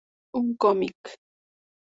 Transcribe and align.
Un 0.39 0.47
cómic. 0.63 1.13